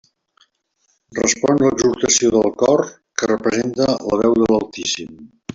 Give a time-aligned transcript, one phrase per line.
[1.17, 2.85] Respon l'exhortació del cor,
[3.23, 5.25] que representa la veu de l'altíssim.